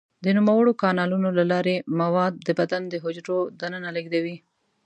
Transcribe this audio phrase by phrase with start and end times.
[0.23, 4.35] د نوموړو کانالونو له لارې مواد د بدن د حجرو دننه لیږدوي.